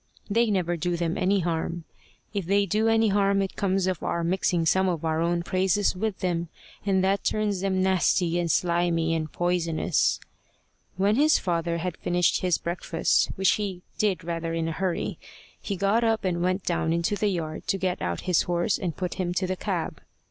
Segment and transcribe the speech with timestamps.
[0.31, 1.83] They never do them any harm.
[2.33, 5.95] If they do any harm, it comes of our mixing some of our own praises
[5.95, 6.49] with them,
[6.83, 10.19] and that turns them nasty and slimy and poisonous.
[10.97, 15.19] When his father had finished his breakfast, which he did rather in a hurry,
[15.61, 18.97] he got up and went down into the yard to get out his horse and
[18.97, 20.01] put him to the cab.